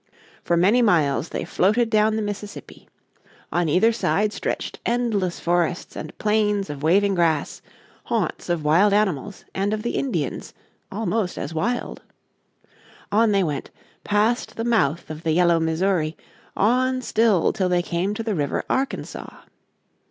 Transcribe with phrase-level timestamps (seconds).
[0.43, 2.89] For many miles they floated down the Mississippi.
[3.51, 7.61] On either side stretched endless forests and plains of waving grass,
[8.05, 10.55] haunts of wild animals and of the Indians,
[10.91, 12.01] almost as wild.
[13.11, 13.69] On they went,
[14.03, 16.17] past the mouth of the yellow Missouri,
[16.57, 19.29] on still till they came to the river Arkansas.